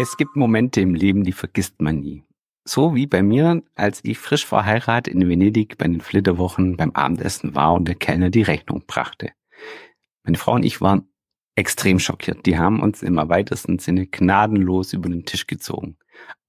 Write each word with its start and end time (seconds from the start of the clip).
Es 0.00 0.16
gibt 0.16 0.36
Momente 0.36 0.80
im 0.80 0.94
Leben, 0.94 1.24
die 1.24 1.32
vergisst 1.32 1.82
man 1.82 1.98
nie. 1.98 2.22
So 2.64 2.94
wie 2.94 3.08
bei 3.08 3.20
mir, 3.20 3.64
als 3.74 3.98
ich 4.04 4.18
frisch 4.18 4.46
verheiratet 4.46 5.12
in 5.12 5.28
Venedig 5.28 5.76
bei 5.76 5.88
den 5.88 6.00
Flitterwochen 6.00 6.76
beim 6.76 6.92
Abendessen 6.92 7.56
war 7.56 7.74
und 7.74 7.88
der 7.88 7.96
Kellner 7.96 8.30
die 8.30 8.42
Rechnung 8.42 8.84
brachte. 8.86 9.32
Meine 10.22 10.38
Frau 10.38 10.52
und 10.52 10.64
ich 10.64 10.80
waren 10.80 11.08
extrem 11.56 11.98
schockiert. 11.98 12.46
Die 12.46 12.56
haben 12.56 12.80
uns 12.80 13.02
im 13.02 13.18
erweitersten 13.18 13.80
Sinne 13.80 14.06
gnadenlos 14.06 14.92
über 14.92 15.08
den 15.08 15.24
Tisch 15.24 15.48
gezogen. 15.48 15.96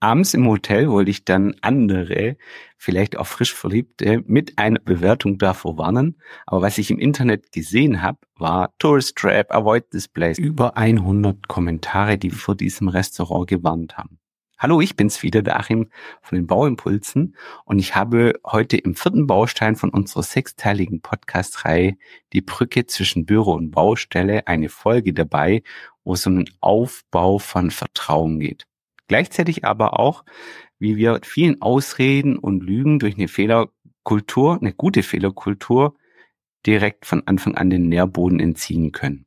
Abends 0.02 0.34
im 0.34 0.48
Hotel 0.48 0.90
wollte 0.90 1.12
ich 1.12 1.26
dann 1.26 1.56
andere, 1.62 2.38
vielleicht 2.78 3.18
auch 3.18 3.28
frisch 3.28 3.54
Verliebte, 3.54 4.24
mit 4.26 4.58
einer 4.58 4.80
Bewertung 4.80 5.38
davor 5.38 5.78
warnen. 5.78 6.16
Aber 6.46 6.62
was 6.62 6.78
ich 6.78 6.90
im 6.90 7.00
Internet 7.00 7.52
gesehen 7.52 8.02
habe, 8.02 8.20
war 8.38 8.74
Tourist 8.80 9.18
Trap, 9.18 9.54
Avoid 9.54 9.90
this 9.92 10.08
place. 10.08 10.38
Über 10.38 10.78
100 10.78 11.50
Kommentare, 11.50 12.18
die 12.18 12.30
vor 12.30 12.56
diesem 12.56 12.88
Restaurant 12.88 13.48
gewarnt 13.48 13.98
haben. 13.98 14.20
Hallo, 14.62 14.82
ich 14.82 14.98
bin's 14.98 15.24
wieder, 15.24 15.42
der 15.42 15.58
Achim 15.58 15.90
von 16.22 16.38
den 16.38 16.46
Bauimpulsen 16.46 17.38
und 17.64 17.80
ich 17.80 17.96
habe 17.96 18.34
heute 18.46 18.76
im 18.76 18.94
vierten 18.94 19.26
Baustein 19.26 19.78
von 19.78 19.90
unserer 19.90 20.24
sechsteiligen 20.24 21.02
Podcast-Reihe 21.02 21.96
Die 22.34 22.42
Brücke 22.42 22.86
zwischen 22.86 23.26
Büro 23.26 23.54
und 23.54 23.72
Baustelle 23.72 24.48
eine 24.48 24.68
Folge 24.68 25.14
dabei, 25.14 25.64
wo 26.04 26.14
es 26.14 26.28
um 26.28 26.38
den 26.38 26.54
Aufbau 26.60 27.40
von 27.40 27.72
Vertrauen 27.72 28.42
geht. 28.42 28.69
Gleichzeitig 29.10 29.66
aber 29.66 30.00
auch, 30.00 30.24
wie 30.78 30.96
wir 30.96 31.20
vielen 31.24 31.62
Ausreden 31.62 32.38
und 32.38 32.64
Lügen 32.64 33.00
durch 33.00 33.16
eine 33.16 33.28
Fehlerkultur, 33.28 34.60
eine 34.62 34.72
gute 34.72 35.04
Fehlerkultur, 35.04 35.96
direkt 36.66 37.06
von 37.06 37.26
Anfang 37.26 37.56
an 37.56 37.72
den 37.72 37.90
Nährboden 37.90 38.40
entziehen 38.40 38.92
können. 38.92 39.26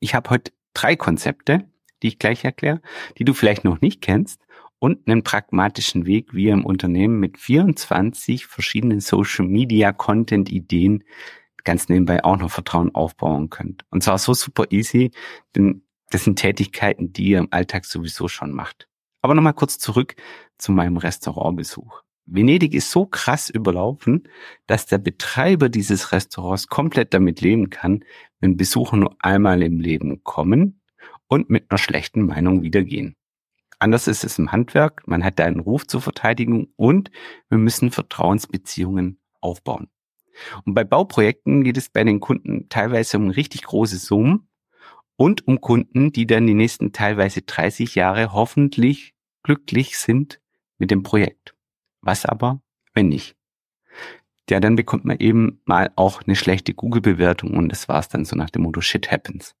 Ich 0.00 0.14
habe 0.14 0.28
heute 0.28 0.52
drei 0.74 0.96
Konzepte, 0.96 1.70
die 2.02 2.08
ich 2.08 2.18
gleich 2.18 2.44
erkläre, 2.44 2.82
die 3.16 3.24
du 3.24 3.32
vielleicht 3.32 3.64
noch 3.64 3.80
nicht 3.80 4.02
kennst 4.02 4.42
und 4.80 5.06
einen 5.06 5.22
pragmatischen 5.22 6.04
Weg, 6.04 6.34
wie 6.34 6.46
ihr 6.46 6.52
im 6.52 6.66
Unternehmen 6.66 7.20
mit 7.20 7.38
24 7.38 8.46
verschiedenen 8.46 8.98
Social 9.00 9.46
Media 9.46 9.92
Content 9.92 10.50
Ideen 10.50 11.04
ganz 11.62 11.88
nebenbei 11.88 12.24
auch 12.24 12.38
noch 12.38 12.50
Vertrauen 12.50 12.92
aufbauen 12.92 13.50
könnt. 13.50 13.84
Und 13.90 14.02
zwar 14.02 14.18
so 14.18 14.34
super 14.34 14.64
easy, 14.70 15.12
denn 15.54 15.83
das 16.10 16.24
sind 16.24 16.38
Tätigkeiten, 16.38 17.12
die 17.12 17.30
ihr 17.30 17.38
im 17.38 17.48
Alltag 17.50 17.84
sowieso 17.84 18.28
schon 18.28 18.52
macht. 18.52 18.88
Aber 19.22 19.34
nochmal 19.34 19.54
kurz 19.54 19.78
zurück 19.78 20.16
zu 20.58 20.72
meinem 20.72 20.96
Restaurantbesuch. 20.96 22.02
Venedig 22.26 22.74
ist 22.74 22.90
so 22.90 23.04
krass 23.06 23.50
überlaufen, 23.50 24.28
dass 24.66 24.86
der 24.86 24.98
Betreiber 24.98 25.68
dieses 25.68 26.12
Restaurants 26.12 26.68
komplett 26.68 27.12
damit 27.12 27.40
leben 27.40 27.68
kann, 27.68 28.04
wenn 28.40 28.56
Besucher 28.56 28.96
nur 28.96 29.16
einmal 29.18 29.62
im 29.62 29.80
Leben 29.80 30.22
kommen 30.24 30.80
und 31.28 31.50
mit 31.50 31.70
einer 31.70 31.78
schlechten 31.78 32.24
Meinung 32.24 32.62
wieder 32.62 32.82
gehen. 32.82 33.14
Anders 33.78 34.08
ist 34.08 34.24
es 34.24 34.38
im 34.38 34.52
Handwerk. 34.52 35.06
Man 35.06 35.24
hat 35.24 35.38
da 35.38 35.44
einen 35.44 35.60
Ruf 35.60 35.86
zur 35.86 36.00
Verteidigung 36.00 36.68
und 36.76 37.10
wir 37.50 37.58
müssen 37.58 37.90
Vertrauensbeziehungen 37.90 39.18
aufbauen. 39.40 39.88
Und 40.64 40.74
bei 40.74 40.84
Bauprojekten 40.84 41.62
geht 41.64 41.76
es 41.76 41.90
bei 41.90 42.04
den 42.04 42.20
Kunden 42.20 42.68
teilweise 42.68 43.18
um 43.18 43.28
richtig 43.28 43.62
große 43.62 43.98
Summen 43.98 44.48
und 45.16 45.46
um 45.46 45.60
Kunden, 45.60 46.12
die 46.12 46.26
dann 46.26 46.46
die 46.46 46.54
nächsten 46.54 46.92
teilweise 46.92 47.42
30 47.42 47.94
Jahre 47.94 48.32
hoffentlich 48.32 49.14
glücklich 49.42 49.98
sind 49.98 50.40
mit 50.78 50.90
dem 50.90 51.02
Projekt. 51.02 51.54
Was 52.00 52.26
aber, 52.26 52.60
wenn 52.94 53.08
nicht? 53.08 53.36
Ja, 54.50 54.60
dann 54.60 54.76
bekommt 54.76 55.04
man 55.04 55.18
eben 55.18 55.60
mal 55.64 55.90
auch 55.96 56.22
eine 56.22 56.36
schlechte 56.36 56.74
Google-Bewertung 56.74 57.56
und 57.56 57.70
das 57.70 57.88
war's 57.88 58.08
dann 58.08 58.24
so 58.24 58.36
nach 58.36 58.50
dem 58.50 58.62
Motto 58.62 58.80
Shit 58.80 59.10
happens. 59.10 59.54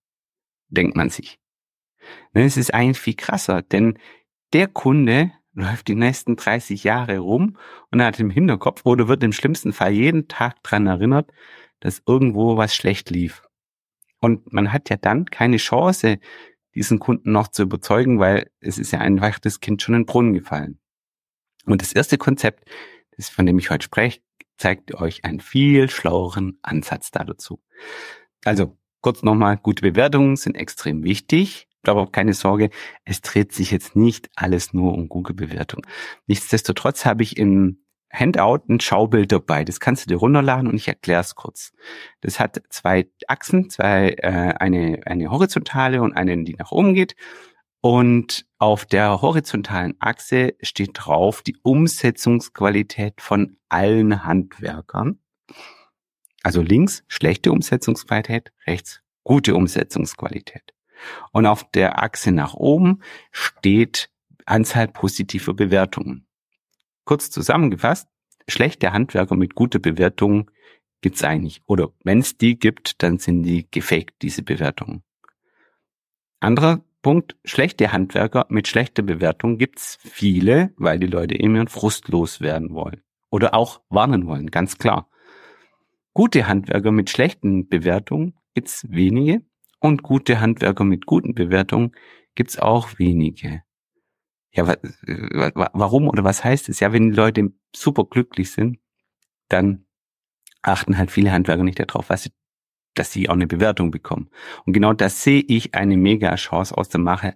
Denkt 0.68 0.96
man 0.96 1.08
sich. 1.08 1.38
Ne, 2.34 2.44
es 2.44 2.56
ist 2.56 2.74
eigentlich 2.74 2.98
viel 2.98 3.14
krasser, 3.14 3.62
denn 3.62 3.98
der 4.52 4.68
Kunde 4.68 5.32
läuft 5.54 5.88
die 5.88 5.94
nächsten 5.94 6.36
30 6.36 6.84
Jahre 6.84 7.18
rum 7.18 7.56
und 7.90 8.02
hat 8.02 8.20
im 8.20 8.30
Hinterkopf 8.30 8.84
oder 8.84 9.08
wird 9.08 9.22
im 9.22 9.32
schlimmsten 9.32 9.72
Fall 9.72 9.92
jeden 9.92 10.28
Tag 10.28 10.62
dran 10.62 10.86
erinnert, 10.86 11.30
dass 11.80 12.02
irgendwo 12.06 12.56
was 12.56 12.74
schlecht 12.74 13.10
lief. 13.10 13.42
Und 14.24 14.54
man 14.54 14.72
hat 14.72 14.88
ja 14.88 14.96
dann 14.96 15.26
keine 15.26 15.58
Chance, 15.58 16.18
diesen 16.74 16.98
Kunden 16.98 17.30
noch 17.30 17.48
zu 17.48 17.64
überzeugen, 17.64 18.20
weil 18.20 18.50
es 18.58 18.78
ist 18.78 18.90
ja 18.90 19.00
einfach 19.00 19.38
das 19.38 19.60
Kind 19.60 19.82
schon 19.82 19.94
in 19.94 20.00
den 20.00 20.06
Brunnen 20.06 20.32
gefallen. 20.32 20.78
Und 21.66 21.82
das 21.82 21.92
erste 21.92 22.16
Konzept, 22.16 22.66
das 23.18 23.28
von 23.28 23.44
dem 23.44 23.58
ich 23.58 23.68
heute 23.68 23.84
spreche, 23.84 24.22
zeigt 24.56 24.94
euch 24.94 25.26
einen 25.26 25.40
viel 25.40 25.90
schlaueren 25.90 26.58
Ansatz 26.62 27.10
dazu. 27.10 27.62
Also 28.46 28.78
kurz 29.02 29.22
nochmal, 29.22 29.58
gute 29.58 29.82
Bewertungen 29.82 30.36
sind 30.36 30.56
extrem 30.56 31.04
wichtig, 31.04 31.68
aber 31.82 32.10
keine 32.10 32.32
Sorge, 32.32 32.70
es 33.04 33.20
dreht 33.20 33.52
sich 33.52 33.70
jetzt 33.72 33.94
nicht 33.94 34.30
alles 34.36 34.72
nur 34.72 34.94
um 34.94 35.10
Google-Bewertung. 35.10 35.86
Nichtsdestotrotz 36.26 37.04
habe 37.04 37.24
ich 37.24 37.36
im 37.36 37.83
Handout 38.14 38.68
ein 38.68 38.80
Schaubild 38.80 39.32
dabei. 39.32 39.64
Das 39.64 39.80
kannst 39.80 40.04
du 40.04 40.08
dir 40.08 40.16
runterladen 40.16 40.68
und 40.68 40.76
ich 40.76 40.88
erkläre 40.88 41.20
es 41.20 41.34
kurz. 41.34 41.72
Das 42.20 42.38
hat 42.38 42.62
zwei 42.70 43.08
Achsen, 43.26 43.70
zwei, 43.70 44.10
äh, 44.18 44.54
eine, 44.58 45.00
eine 45.04 45.30
horizontale 45.30 46.00
und 46.00 46.14
eine, 46.14 46.42
die 46.44 46.54
nach 46.54 46.70
oben 46.70 46.94
geht. 46.94 47.16
Und 47.80 48.46
auf 48.58 48.86
der 48.86 49.20
horizontalen 49.20 49.94
Achse 49.98 50.54
steht 50.62 50.92
drauf 50.94 51.42
die 51.42 51.58
Umsetzungsqualität 51.62 53.20
von 53.20 53.58
allen 53.68 54.24
Handwerkern. 54.24 55.18
Also 56.42 56.62
links 56.62 57.04
schlechte 57.08 57.52
Umsetzungsqualität, 57.52 58.52
rechts 58.66 59.02
gute 59.22 59.54
Umsetzungsqualität. 59.54 60.72
Und 61.32 61.46
auf 61.46 61.70
der 61.72 62.02
Achse 62.02 62.32
nach 62.32 62.54
oben 62.54 63.02
steht 63.32 64.10
Anzahl 64.46 64.88
positiver 64.88 65.54
Bewertungen. 65.54 66.26
Kurz 67.04 67.30
zusammengefasst, 67.30 68.08
schlechte 68.48 68.92
Handwerker 68.92 69.36
mit 69.36 69.54
guter 69.54 69.78
Bewertung 69.78 70.50
gibt's 71.00 71.22
eigentlich. 71.22 71.62
Oder 71.66 71.90
wenn 72.02 72.20
es 72.20 72.38
die 72.38 72.58
gibt, 72.58 73.02
dann 73.02 73.18
sind 73.18 73.42
die 73.42 73.68
gefaked, 73.70 74.22
diese 74.22 74.42
Bewertungen. 74.42 75.02
Anderer 76.40 76.82
Punkt, 77.02 77.36
schlechte 77.44 77.92
Handwerker 77.92 78.46
mit 78.48 78.66
schlechter 78.66 79.02
Bewertung 79.02 79.58
gibt's 79.58 79.98
viele, 80.00 80.72
weil 80.76 80.98
die 80.98 81.06
Leute 81.06 81.38
eben 81.38 81.54
ihren 81.54 81.68
Frust 81.68 82.08
loswerden 82.08 82.72
wollen. 82.72 83.02
Oder 83.30 83.54
auch 83.54 83.82
warnen 83.90 84.26
wollen, 84.26 84.50
ganz 84.50 84.78
klar. 84.78 85.10
Gute 86.14 86.46
Handwerker 86.46 86.92
mit 86.92 87.10
schlechten 87.10 87.68
Bewertungen 87.68 88.34
gibt's 88.54 88.86
wenige 88.88 89.42
und 89.80 90.02
gute 90.02 90.40
Handwerker 90.40 90.84
mit 90.84 91.04
guten 91.04 91.34
Bewertungen 91.34 91.92
gibt's 92.34 92.58
auch 92.58 92.98
wenige. 92.98 93.62
Ja, 94.54 94.72
warum 95.74 96.08
oder 96.08 96.22
was 96.22 96.44
heißt 96.44 96.68
es? 96.68 96.80
Ja, 96.80 96.92
wenn 96.92 97.10
die 97.10 97.16
Leute 97.16 97.52
super 97.74 98.04
glücklich 98.04 98.52
sind, 98.52 98.78
dann 99.48 99.84
achten 100.62 100.96
halt 100.96 101.10
viele 101.10 101.32
Handwerker 101.32 101.64
nicht 101.64 101.80
darauf, 101.80 102.08
was 102.08 102.22
sie, 102.22 102.30
dass 102.94 103.12
sie 103.12 103.28
auch 103.28 103.34
eine 103.34 103.48
Bewertung 103.48 103.90
bekommen. 103.90 104.30
Und 104.64 104.72
genau 104.72 104.92
das 104.92 105.24
sehe 105.24 105.42
ich 105.42 105.74
eine 105.74 105.96
mega 105.96 106.34
Chance 106.36 106.76
aus 106.76 106.88
der 106.88 107.00
Mache, 107.00 107.34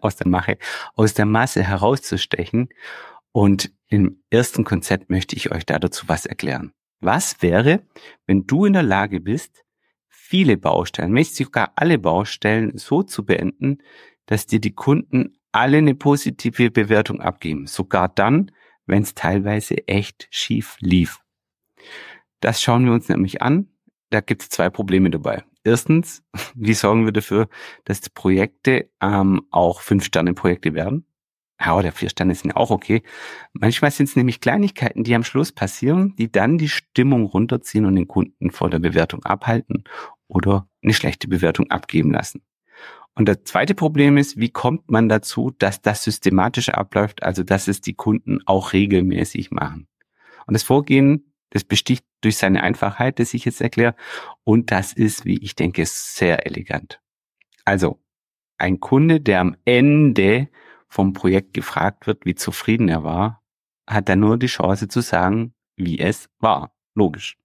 aus 0.00 0.16
der 0.16 0.28
Mache, 0.28 0.58
aus 0.96 1.14
der 1.14 1.26
Masse 1.26 1.62
herauszustechen. 1.62 2.68
Und 3.30 3.72
im 3.86 4.22
ersten 4.30 4.64
Konzept 4.64 5.10
möchte 5.10 5.36
ich 5.36 5.52
euch 5.52 5.64
da 5.64 5.78
dazu 5.78 6.08
was 6.08 6.26
erklären. 6.26 6.72
Was 7.00 7.40
wäre, 7.40 7.86
wenn 8.26 8.46
du 8.46 8.64
in 8.64 8.72
der 8.72 8.82
Lage 8.82 9.20
bist, 9.20 9.64
viele 10.08 10.56
Baustellen, 10.56 11.12
möchte 11.12 11.44
sogar 11.44 11.72
alle 11.76 11.98
Baustellen 11.98 12.76
so 12.76 13.04
zu 13.04 13.24
beenden, 13.24 13.78
dass 14.26 14.46
dir 14.46 14.60
die 14.60 14.74
Kunden 14.74 15.38
alle 15.52 15.78
eine 15.78 15.94
positive 15.94 16.70
Bewertung 16.70 17.20
abgeben, 17.20 17.66
sogar 17.66 18.08
dann, 18.08 18.50
wenn 18.86 19.02
es 19.02 19.14
teilweise 19.14 19.86
echt 19.86 20.28
schief 20.30 20.76
lief. 20.80 21.20
Das 22.40 22.62
schauen 22.62 22.84
wir 22.84 22.92
uns 22.92 23.08
nämlich 23.08 23.42
an. 23.42 23.68
Da 24.10 24.20
gibt 24.20 24.42
es 24.42 24.48
zwei 24.48 24.70
Probleme 24.70 25.10
dabei. 25.10 25.44
Erstens, 25.64 26.22
wie 26.54 26.74
sorgen 26.74 27.04
wir 27.04 27.12
dafür, 27.12 27.48
dass 27.84 28.00
die 28.00 28.10
Projekte 28.10 28.90
ähm, 29.02 29.42
auch 29.50 29.80
Fünf-Sterne-Projekte 29.80 30.74
werden? 30.74 31.04
Ja, 31.60 31.76
oder 31.76 31.90
vier 31.90 32.08
Sterne 32.08 32.36
sind 32.36 32.52
auch 32.52 32.70
okay. 32.70 33.02
Manchmal 33.52 33.90
sind 33.90 34.08
es 34.08 34.14
nämlich 34.14 34.40
Kleinigkeiten, 34.40 35.02
die 35.02 35.14
am 35.14 35.24
Schluss 35.24 35.50
passieren, 35.50 36.14
die 36.16 36.30
dann 36.30 36.56
die 36.56 36.68
Stimmung 36.68 37.24
runterziehen 37.24 37.84
und 37.84 37.96
den 37.96 38.06
Kunden 38.06 38.52
vor 38.52 38.70
der 38.70 38.78
Bewertung 38.78 39.24
abhalten 39.24 39.82
oder 40.28 40.68
eine 40.82 40.94
schlechte 40.94 41.26
Bewertung 41.26 41.68
abgeben 41.70 42.12
lassen. 42.12 42.42
Und 43.18 43.28
das 43.28 43.42
zweite 43.42 43.74
Problem 43.74 44.16
ist, 44.16 44.38
wie 44.38 44.48
kommt 44.48 44.92
man 44.92 45.08
dazu, 45.08 45.50
dass 45.58 45.82
das 45.82 46.04
systematisch 46.04 46.68
abläuft, 46.68 47.24
also 47.24 47.42
dass 47.42 47.66
es 47.66 47.80
die 47.80 47.94
Kunden 47.94 48.38
auch 48.46 48.72
regelmäßig 48.72 49.50
machen. 49.50 49.88
Und 50.46 50.54
das 50.54 50.62
Vorgehen, 50.62 51.32
das 51.50 51.64
besticht 51.64 52.06
durch 52.20 52.36
seine 52.36 52.62
Einfachheit, 52.62 53.18
das 53.18 53.34
ich 53.34 53.44
jetzt 53.44 53.60
erkläre, 53.60 53.96
und 54.44 54.70
das 54.70 54.92
ist, 54.92 55.24
wie 55.24 55.36
ich 55.42 55.56
denke, 55.56 55.84
sehr 55.84 56.46
elegant. 56.46 57.00
Also, 57.64 57.98
ein 58.56 58.78
Kunde, 58.78 59.20
der 59.20 59.40
am 59.40 59.56
Ende 59.64 60.48
vom 60.86 61.12
Projekt 61.12 61.54
gefragt 61.54 62.06
wird, 62.06 62.24
wie 62.24 62.36
zufrieden 62.36 62.88
er 62.88 63.02
war, 63.02 63.42
hat 63.88 64.08
dann 64.08 64.20
nur 64.20 64.38
die 64.38 64.46
Chance 64.46 64.86
zu 64.86 65.00
sagen, 65.00 65.54
wie 65.74 65.98
es 65.98 66.28
war. 66.38 66.72
Logisch. 66.94 67.36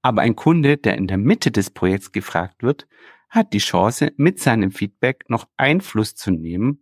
Aber 0.00 0.22
ein 0.22 0.36
Kunde, 0.36 0.76
der 0.76 0.96
in 0.96 1.08
der 1.08 1.18
Mitte 1.18 1.50
des 1.50 1.70
Projekts 1.70 2.12
gefragt 2.12 2.62
wird, 2.62 2.86
hat 3.28 3.52
die 3.52 3.58
Chance, 3.58 4.12
mit 4.16 4.40
seinem 4.40 4.70
Feedback 4.70 5.24
noch 5.28 5.48
Einfluss 5.56 6.14
zu 6.14 6.30
nehmen 6.30 6.80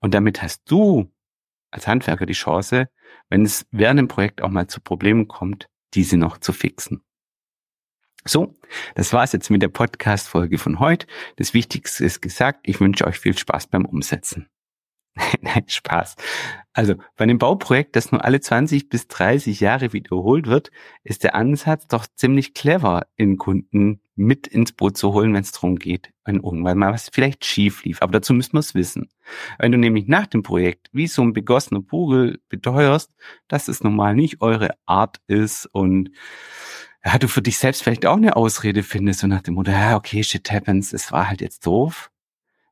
Und 0.00 0.14
damit 0.14 0.42
hast 0.42 0.62
du 0.70 1.10
als 1.70 1.86
Handwerker 1.86 2.26
die 2.26 2.34
Chance, 2.34 2.88
wenn 3.28 3.44
es 3.44 3.66
während 3.70 3.98
dem 3.98 4.08
Projekt 4.08 4.42
auch 4.42 4.50
mal 4.50 4.66
zu 4.66 4.80
Problemen 4.80 5.28
kommt, 5.28 5.68
diese 5.94 6.16
noch 6.16 6.38
zu 6.38 6.52
fixen. 6.52 7.02
So, 8.24 8.54
das 8.94 9.12
war's 9.12 9.32
jetzt 9.32 9.50
mit 9.50 9.62
der 9.62 9.68
Podcast-Folge 9.68 10.58
von 10.58 10.78
heute. 10.78 11.06
Das 11.36 11.54
Wichtigste 11.54 12.04
ist 12.04 12.22
gesagt. 12.22 12.60
Ich 12.62 12.78
wünsche 12.80 13.06
euch 13.06 13.18
viel 13.18 13.36
Spaß 13.36 13.66
beim 13.66 13.84
Umsetzen. 13.84 14.48
Nein, 15.40 15.64
Spaß. 15.66 16.16
Also 16.72 16.94
bei 17.16 17.24
einem 17.24 17.38
Bauprojekt, 17.38 17.96
das 17.96 18.12
nur 18.12 18.24
alle 18.24 18.40
20 18.40 18.88
bis 18.88 19.08
30 19.08 19.60
Jahre 19.60 19.92
wiederholt 19.92 20.46
wird, 20.46 20.70
ist 21.04 21.22
der 21.22 21.34
Ansatz 21.34 21.86
doch 21.86 22.06
ziemlich 22.16 22.54
clever, 22.54 23.06
den 23.18 23.36
Kunden 23.36 24.00
mit 24.14 24.46
ins 24.46 24.72
Boot 24.72 24.96
zu 24.96 25.12
holen, 25.12 25.34
wenn 25.34 25.42
es 25.42 25.52
darum 25.52 25.76
geht, 25.76 26.12
wenn 26.24 26.36
irgendwann 26.36 26.78
mal 26.78 26.92
was 26.92 27.10
vielleicht 27.12 27.44
schief 27.44 27.84
lief. 27.84 28.00
Aber 28.00 28.12
dazu 28.12 28.32
müssen 28.32 28.54
wir 28.54 28.60
es 28.60 28.74
wissen. 28.74 29.08
Wenn 29.58 29.72
du 29.72 29.78
nämlich 29.78 30.06
nach 30.06 30.26
dem 30.26 30.42
Projekt 30.42 30.88
wie 30.92 31.06
so 31.06 31.22
ein 31.22 31.32
begossener 31.32 31.80
Bugel 31.80 32.40
beteuerst, 32.48 33.14
dass 33.48 33.68
es 33.68 33.82
normal 33.82 34.14
nicht 34.14 34.40
eure 34.40 34.70
Art 34.86 35.20
ist 35.26 35.66
und 35.66 36.10
ja, 37.04 37.18
du 37.18 37.26
für 37.26 37.42
dich 37.42 37.58
selbst 37.58 37.82
vielleicht 37.82 38.06
auch 38.06 38.16
eine 38.16 38.36
Ausrede 38.36 38.82
findest, 38.82 39.20
so 39.20 39.26
nach 39.26 39.42
dem 39.42 39.54
Motto, 39.54 39.72
ja, 39.72 39.96
okay, 39.96 40.22
shit 40.22 40.50
happens, 40.52 40.92
es 40.92 41.10
war 41.10 41.28
halt 41.28 41.40
jetzt 41.40 41.66
doof, 41.66 42.10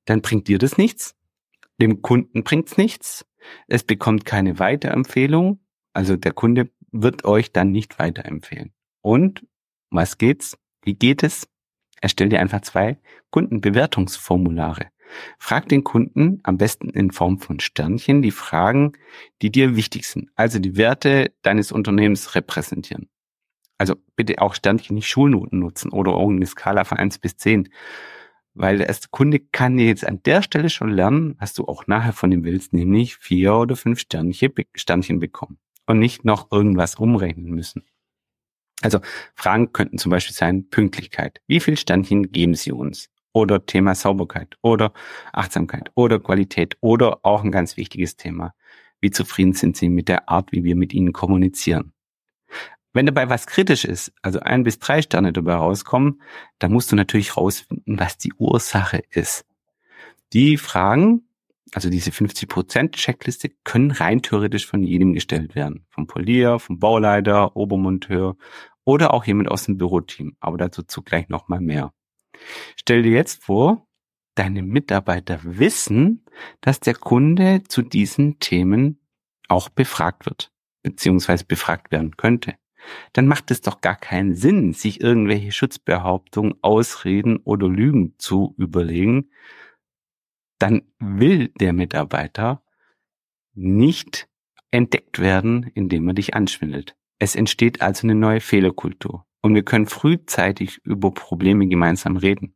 dann 0.04 0.22
bringt 0.22 0.46
dir 0.46 0.58
das 0.58 0.78
nichts. 0.78 1.16
Dem 1.80 2.02
Kunden 2.02 2.44
bringt's 2.44 2.76
nichts. 2.76 3.26
Es 3.66 3.84
bekommt 3.84 4.24
keine 4.24 4.58
Weiterempfehlung. 4.58 5.60
Also 5.92 6.16
der 6.16 6.32
Kunde 6.32 6.70
wird 6.92 7.24
euch 7.24 7.52
dann 7.52 7.70
nicht 7.70 7.98
weiterempfehlen. 7.98 8.72
Und 9.00 9.46
was 9.90 10.18
geht's? 10.18 10.58
Wie 10.82 10.94
geht 10.94 11.22
es? 11.22 11.48
Erstell 12.00 12.28
dir 12.28 12.40
einfach 12.40 12.62
zwei 12.62 12.98
Kundenbewertungsformulare. 13.30 14.88
Frag 15.38 15.68
den 15.68 15.84
Kunden 15.84 16.40
am 16.44 16.56
besten 16.56 16.90
in 16.90 17.10
Form 17.10 17.38
von 17.38 17.60
Sternchen 17.60 18.22
die 18.22 18.30
Fragen, 18.30 18.92
die 19.42 19.50
dir 19.50 19.74
wichtig 19.74 20.06
sind, 20.06 20.30
also 20.36 20.60
die 20.60 20.76
Werte 20.76 21.32
deines 21.42 21.72
Unternehmens 21.72 22.34
repräsentieren. 22.34 23.08
Also 23.76 23.96
bitte 24.14 24.40
auch 24.40 24.54
Sternchen 24.54 24.94
nicht 24.94 25.08
Schulnoten 25.08 25.58
nutzen 25.58 25.90
oder 25.90 26.12
irgendeine 26.12 26.46
Skala 26.46 26.84
von 26.84 26.98
eins 26.98 27.18
bis 27.18 27.36
zehn, 27.36 27.70
Weil 28.60 28.76
der 28.76 28.88
erste 28.88 29.08
Kunde 29.08 29.40
kann 29.40 29.78
dir 29.78 29.86
jetzt 29.86 30.06
an 30.06 30.22
der 30.22 30.42
Stelle 30.42 30.68
schon 30.68 30.90
lernen, 30.90 31.34
was 31.38 31.54
du 31.54 31.64
auch 31.64 31.86
nachher 31.86 32.12
von 32.12 32.30
ihm 32.30 32.44
willst, 32.44 32.74
nämlich 32.74 33.16
vier 33.16 33.54
oder 33.54 33.74
fünf 33.74 34.00
Sternchen, 34.00 34.52
Sternchen 34.74 35.18
bekommen 35.18 35.58
und 35.86 35.98
nicht 35.98 36.26
noch 36.26 36.52
irgendwas 36.52 36.96
umrechnen 36.96 37.52
müssen. 37.52 37.86
Also 38.82 39.00
Fragen 39.34 39.72
könnten 39.72 39.96
zum 39.96 40.10
Beispiel 40.10 40.34
sein 40.34 40.68
Pünktlichkeit. 40.68 41.40
Wie 41.46 41.58
viel 41.58 41.78
Sternchen 41.78 42.32
geben 42.32 42.52
Sie 42.52 42.72
uns? 42.72 43.08
Oder 43.32 43.64
Thema 43.64 43.94
Sauberkeit 43.94 44.58
oder 44.60 44.92
Achtsamkeit 45.32 45.90
oder 45.94 46.20
Qualität 46.20 46.76
oder 46.82 47.20
auch 47.22 47.42
ein 47.42 47.52
ganz 47.52 47.78
wichtiges 47.78 48.16
Thema. 48.16 48.52
Wie 49.00 49.10
zufrieden 49.10 49.54
sind 49.54 49.78
Sie 49.78 49.88
mit 49.88 50.06
der 50.08 50.28
Art, 50.28 50.52
wie 50.52 50.64
wir 50.64 50.76
mit 50.76 50.92
Ihnen 50.92 51.14
kommunizieren? 51.14 51.94
Wenn 52.92 53.06
dabei 53.06 53.28
was 53.28 53.46
kritisch 53.46 53.84
ist, 53.84 54.12
also 54.20 54.40
ein 54.40 54.64
bis 54.64 54.78
drei 54.80 55.00
Sterne 55.00 55.32
dabei 55.32 55.54
rauskommen, 55.54 56.22
dann 56.58 56.72
musst 56.72 56.90
du 56.90 56.96
natürlich 56.96 57.36
rausfinden, 57.36 58.00
was 58.00 58.18
die 58.18 58.32
Ursache 58.36 59.02
ist. 59.10 59.46
Die 60.32 60.56
Fragen, 60.56 61.28
also 61.72 61.88
diese 61.88 62.10
50% 62.10 62.92
Checkliste, 62.92 63.50
können 63.62 63.92
rein 63.92 64.22
theoretisch 64.22 64.66
von 64.66 64.82
jedem 64.82 65.12
gestellt 65.12 65.54
werden. 65.54 65.86
Vom 65.90 66.08
Polier, 66.08 66.58
vom 66.58 66.80
Bauleiter, 66.80 67.56
Obermonteur 67.56 68.36
oder 68.84 69.14
auch 69.14 69.24
jemand 69.24 69.48
aus 69.48 69.64
dem 69.64 69.76
Büroteam. 69.76 70.36
Aber 70.40 70.58
dazu 70.58 70.82
zugleich 70.82 71.28
nochmal 71.28 71.60
mehr. 71.60 71.92
Stell 72.74 73.02
dir 73.02 73.12
jetzt 73.12 73.44
vor, 73.44 73.86
deine 74.34 74.62
Mitarbeiter 74.62 75.38
wissen, 75.42 76.24
dass 76.60 76.80
der 76.80 76.94
Kunde 76.94 77.62
zu 77.68 77.82
diesen 77.82 78.40
Themen 78.40 78.98
auch 79.48 79.68
befragt 79.68 80.26
wird, 80.26 80.50
beziehungsweise 80.82 81.44
befragt 81.44 81.92
werden 81.92 82.16
könnte 82.16 82.54
dann 83.12 83.26
macht 83.26 83.50
es 83.50 83.60
doch 83.60 83.80
gar 83.80 83.96
keinen 83.96 84.34
Sinn, 84.34 84.72
sich 84.72 85.00
irgendwelche 85.00 85.52
Schutzbehauptungen, 85.52 86.54
Ausreden 86.62 87.38
oder 87.38 87.68
Lügen 87.68 88.14
zu 88.18 88.54
überlegen. 88.58 89.30
Dann 90.58 90.82
will 90.98 91.48
der 91.60 91.72
Mitarbeiter 91.72 92.62
nicht 93.54 94.28
entdeckt 94.70 95.18
werden, 95.18 95.70
indem 95.74 96.08
er 96.08 96.14
dich 96.14 96.34
anschwindelt. 96.34 96.96
Es 97.18 97.34
entsteht 97.34 97.82
also 97.82 98.06
eine 98.06 98.14
neue 98.14 98.40
Fehlerkultur. 98.40 99.26
Und 99.42 99.54
wir 99.54 99.64
können 99.64 99.86
frühzeitig 99.86 100.78
über 100.84 101.12
Probleme 101.12 101.66
gemeinsam 101.66 102.16
reden. 102.16 102.54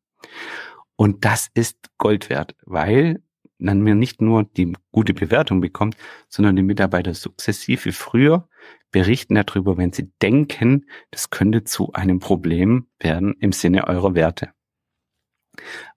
Und 0.96 1.24
das 1.24 1.50
ist 1.54 1.90
Gold 1.98 2.30
wert, 2.30 2.54
weil 2.64 3.22
dann 3.58 3.80
mir 3.80 3.94
nicht 3.94 4.20
nur 4.20 4.44
die 4.44 4.72
gute 4.92 5.14
Bewertung 5.14 5.60
bekommt, 5.60 5.96
sondern 6.28 6.56
die 6.56 6.62
Mitarbeiter 6.62 7.14
sukzessive 7.14 7.92
früher 7.92 8.48
berichten 8.94 9.34
darüber, 9.34 9.76
wenn 9.76 9.92
sie 9.92 10.12
denken, 10.22 10.86
das 11.10 11.30
könnte 11.30 11.64
zu 11.64 11.92
einem 11.94 12.20
Problem 12.20 12.86
werden 13.00 13.34
im 13.40 13.50
Sinne 13.50 13.88
eurer 13.88 14.14
Werte. 14.14 14.52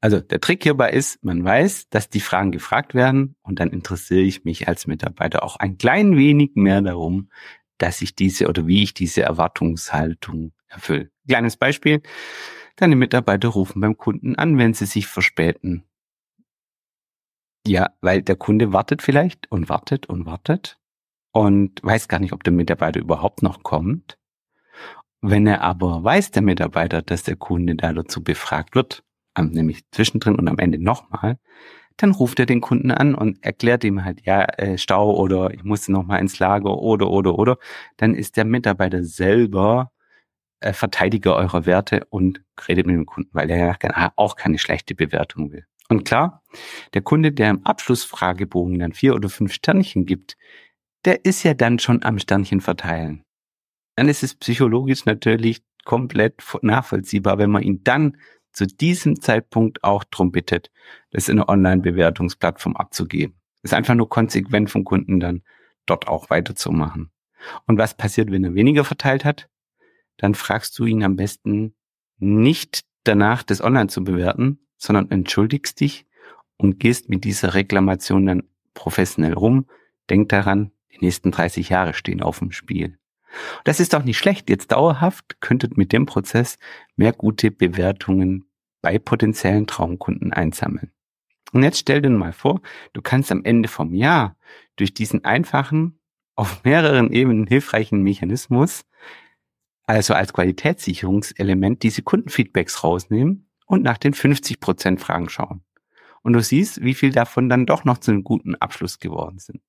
Also 0.02 0.20
der 0.20 0.42
Trick 0.42 0.64
hierbei 0.64 0.90
ist, 0.90 1.24
man 1.24 1.44
weiß, 1.44 1.90
dass 1.90 2.10
die 2.10 2.20
Fragen 2.20 2.52
gefragt 2.52 2.96
werden 2.96 3.36
und 3.44 3.60
dann 3.60 3.70
interessiere 3.70 4.22
ich 4.22 4.46
mich 4.46 4.68
als 4.68 4.88
Mitarbeiter 4.88 5.44
auch 5.44 5.58
ein 5.58 5.78
klein 5.78 6.18
wenig 6.18 6.56
mehr 6.56 6.82
darum, 6.82 7.30
dass 7.78 8.02
ich 8.02 8.16
diese 8.16 8.48
oder 8.48 8.66
wie 8.66 8.82
ich 8.82 8.96
diese 8.96 9.22
Erwartungshaltung 9.22 10.54
erfülle. 10.68 11.12
Kleines 11.28 11.56
Beispiel. 11.56 12.02
Deine 12.78 12.96
Mitarbeiter 12.96 13.50
rufen 13.50 13.80
beim 13.80 13.96
Kunden 13.96 14.36
an, 14.36 14.58
wenn 14.58 14.74
sie 14.74 14.88
sich 14.88 15.06
verspäten. 15.06 15.84
Ja, 17.68 17.92
weil 18.02 18.24
der 18.24 18.38
Kunde 18.38 18.74
wartet 18.74 19.04
vielleicht 19.04 19.52
und 19.52 19.70
wartet 19.70 20.08
und 20.08 20.26
wartet 20.26 20.80
und 21.32 21.84
weiß 21.84 22.08
gar 22.08 22.20
nicht, 22.20 22.34
ob 22.34 22.44
der 22.44 22.54
Mitarbeiter 22.54 23.00
überhaupt 23.00 23.44
noch 23.44 23.64
kommt. 23.64 24.18
Wenn 25.22 25.48
er 25.48 25.62
aber 25.62 26.04
weiß, 26.04 26.32
der 26.32 26.42
Mitarbeiter, 26.42 27.02
dass 27.02 27.24
der 27.24 27.36
Kunde 27.36 27.76
da 27.76 27.94
dazu 27.94 28.24
befragt 28.24 28.76
wird, 28.76 29.04
nämlich 29.38 29.84
zwischendrin 29.92 30.36
und 30.36 30.48
am 30.48 30.60
Ende 30.60 30.80
nochmal, 30.80 31.38
dann 31.98 32.12
ruft 32.12 32.40
er 32.40 32.46
den 32.46 32.62
Kunden 32.62 32.92
an 32.92 33.16
und 33.16 33.44
erklärt 33.44 33.84
ihm 33.84 34.06
halt, 34.06 34.24
ja, 34.26 34.44
äh, 34.44 34.78
Stau 34.78 35.16
oder 35.16 35.52
ich 35.54 35.64
musste 35.64 35.92
nochmal 35.92 36.20
ins 36.22 36.38
Lager 36.38 36.78
oder, 36.78 37.10
oder, 37.10 37.38
oder. 37.38 37.58
Dann 37.98 38.14
ist 38.14 38.38
der 38.38 38.46
Mitarbeiter 38.46 39.04
selber 39.04 39.92
äh, 40.60 40.74
Verteidiger 40.74 41.36
eurer 41.36 41.66
Werte 41.66 42.06
und 42.10 42.42
redet 42.68 42.86
mit 42.86 42.96
dem 42.96 43.08
Kunden, 43.08 43.32
weil 43.34 43.50
er 43.50 43.58
ja 43.58 44.14
auch 44.16 44.36
keine 44.36 44.60
schlechte 44.60 44.94
Bewertung 44.94 45.52
will. 45.52 45.66
Und 45.90 46.04
klar, 46.04 46.44
der 46.94 47.02
Kunde, 47.02 47.32
der 47.32 47.50
im 47.50 47.66
Abschlussfragebogen 47.66 48.78
dann 48.80 48.94
vier 48.94 49.16
oder 49.16 49.30
fünf 49.30 49.54
Sternchen 49.54 50.06
gibt, 50.06 50.38
der 51.06 51.26
ist 51.26 51.44
ja 51.44 51.54
dann 51.54 51.80
schon 51.80 52.04
am 52.04 52.20
Sternchen 52.20 52.62
verteilen. 52.62 53.24
Dann 53.96 54.10
ist 54.10 54.24
es 54.24 54.36
psychologisch 54.36 55.06
natürlich 55.06 55.64
komplett 55.86 56.44
nachvollziehbar, 56.62 57.38
wenn 57.38 57.50
man 57.50 57.64
ihn 57.64 57.84
dann 57.84 58.18
zu 58.52 58.66
diesem 58.66 59.22
Zeitpunkt 59.22 59.84
auch 59.84 60.04
drum 60.04 60.32
bittet, 60.32 60.72
das 61.12 61.30
in 61.30 61.38
eine 61.38 61.48
Online-Bewertungsplattform 61.48 62.76
abzugeben. 62.76 63.36
ist 63.64 63.74
einfach 63.74 63.96
nur 63.96 64.10
konsequent 64.10 64.70
vom 64.70 64.84
Kunden 64.84 65.20
dann 65.20 65.44
dort 65.86 66.08
auch 66.08 66.30
weiterzumachen. 66.30 67.12
Und 67.66 67.78
was 67.78 67.96
passiert, 67.96 68.32
wenn 68.32 68.44
er 68.44 68.56
weniger 68.56 68.84
verteilt 68.84 69.26
hat? 69.26 69.50
Dann 70.18 70.36
fragst 70.36 70.78
du 70.80 70.86
ihn 70.86 71.04
am 71.04 71.16
besten 71.16 71.76
nicht 72.18 72.82
danach, 73.04 73.44
das 73.44 73.62
online 73.62 73.88
zu 73.88 74.04
bewerten, 74.04 74.60
sondern 74.78 75.12
entschuldigst 75.12 75.80
dich 75.80 76.06
und 76.58 76.80
gehst 76.80 77.10
mit 77.10 77.24
dieser 77.24 77.54
Reklamation 77.54 78.26
dann 78.26 78.44
professionell 78.74 79.34
rum. 79.34 79.68
Denk 80.10 80.30
daran, 80.30 80.72
die 81.00 81.06
nächsten 81.06 81.32
30 81.32 81.70
Jahre 81.70 81.94
stehen 81.94 82.22
auf 82.22 82.40
dem 82.40 82.52
Spiel. 82.52 82.98
Das 83.64 83.80
ist 83.80 83.94
doch 83.94 84.04
nicht 84.04 84.18
schlecht. 84.18 84.50
Jetzt 84.50 84.72
dauerhaft 84.72 85.42
könntet 85.42 85.78
mit 85.78 85.92
dem 85.92 86.06
Prozess 86.06 86.58
mehr 86.96 87.14
gute 87.14 87.52
Bewertungen 87.52 88.46
bei 88.82 89.00
potenziellen 89.00 89.68
Traumkunden 89.68 90.34
einsammeln. 90.34 90.92
Und 91.54 91.64
jetzt 91.64 91.80
stell 91.80 92.02
dir 92.02 92.10
mal 92.10 92.34
vor, 92.34 92.62
du 92.94 93.02
kannst 93.02 93.32
am 93.32 93.44
Ende 93.44 93.70
vom 93.70 93.94
Jahr 93.94 94.38
durch 94.76 94.94
diesen 94.94 95.24
einfachen, 95.24 96.00
auf 96.36 96.64
mehreren 96.64 97.12
Ebenen 97.12 97.48
hilfreichen 97.48 98.04
Mechanismus, 98.04 98.86
also 99.88 100.14
als 100.14 100.34
Qualitätssicherungselement, 100.34 101.82
diese 101.84 102.02
Kundenfeedbacks 102.02 102.84
rausnehmen 102.84 103.50
und 103.66 103.84
nach 103.84 103.98
den 103.98 104.14
50% 104.14 105.00
Fragen 105.00 105.30
schauen. 105.30 105.64
Und 106.22 106.34
du 106.34 106.42
siehst, 106.42 106.84
wie 106.84 106.94
viel 106.94 107.12
davon 107.12 107.48
dann 107.48 107.66
doch 107.66 107.86
noch 107.86 108.00
zu 108.00 108.12
einem 108.12 108.24
guten 108.24 108.56
Abschluss 108.56 109.00
geworden 109.00 109.40
sind. 109.40 109.62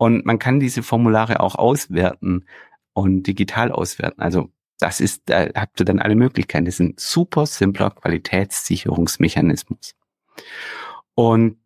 Und 0.00 0.24
man 0.24 0.38
kann 0.38 0.60
diese 0.60 0.82
Formulare 0.82 1.40
auch 1.40 1.56
auswerten 1.56 2.46
und 2.94 3.24
digital 3.24 3.70
auswerten. 3.70 4.22
Also 4.22 4.50
das 4.78 4.98
ist, 4.98 5.24
da 5.26 5.48
habt 5.54 5.78
ihr 5.78 5.84
dann 5.84 5.98
alle 5.98 6.14
Möglichkeiten. 6.14 6.64
Das 6.64 6.76
ist 6.76 6.80
ein 6.80 6.94
super 6.96 7.44
simpler 7.44 7.90
Qualitätssicherungsmechanismus. 7.90 9.94
Und 11.14 11.58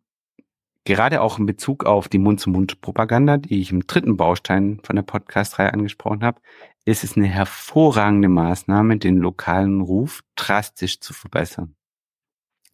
gerade 0.83 1.21
auch 1.21 1.39
in 1.39 1.45
Bezug 1.45 1.85
auf 1.85 2.09
die 2.09 2.17
Mund-zu-Mund-Propaganda, 2.17 3.37
die 3.37 3.61
ich 3.61 3.71
im 3.71 3.87
dritten 3.87 4.17
Baustein 4.17 4.81
von 4.83 4.97
der 4.97 5.03
Podcast-Reihe 5.03 5.71
angesprochen 5.71 6.21
habe, 6.21 6.41
ist 6.83 7.05
es 7.05 7.15
eine 7.15 7.27
hervorragende 7.27 8.27
Maßnahme, 8.27 8.97
den 8.97 9.15
lokalen 9.15 9.79
Ruf 9.79 10.25
drastisch 10.35 10.99
zu 10.99 11.13
verbessern. 11.13 11.73